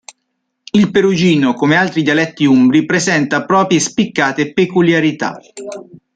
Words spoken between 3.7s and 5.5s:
spiccate peculiarità.